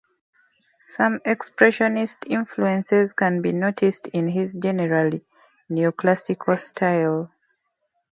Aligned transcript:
Some 0.87 1.19
expressionist 1.27 2.25
influences 2.27 3.13
can 3.13 3.43
be 3.43 3.51
noticed 3.51 4.07
in 4.07 4.29
his 4.29 4.51
generally 4.51 5.23
neoclassical 5.69 6.57
style. 6.57 7.31